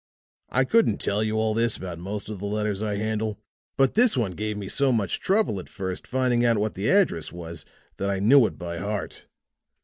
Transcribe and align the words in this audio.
I 0.49 0.63
couldn't 0.63 0.97
tell 0.97 1.21
you 1.23 1.35
all 1.37 1.53
this 1.53 1.77
about 1.77 1.99
most 1.99 2.27
of 2.27 2.39
the 2.39 2.45
letters 2.45 2.81
I 2.81 2.95
handle, 2.95 3.37
but 3.77 3.93
this 3.93 4.17
one 4.17 4.31
gave 4.31 4.57
me 4.57 4.67
so 4.67 4.91
much 4.91 5.19
trouble 5.19 5.59
at 5.59 5.69
first 5.69 6.07
finding 6.07 6.43
out 6.43 6.57
what 6.57 6.73
the 6.73 6.89
address 6.89 7.31
was 7.31 7.65
that 7.97 8.09
I 8.09 8.17
knew 8.17 8.47
it 8.47 8.57
by 8.57 8.77
heart. 8.79 9.27